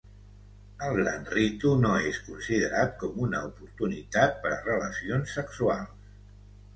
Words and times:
El 0.85 0.95
Gran 0.99 1.27
Ritu 1.33 1.73
no 1.81 1.91
és 2.11 2.17
considerat 2.29 2.95
com 3.03 3.19
una 3.25 3.41
oportunitat 3.49 4.41
per 4.47 4.55
a 4.55 4.57
relacions 4.69 5.37
sexuals. 5.41 6.09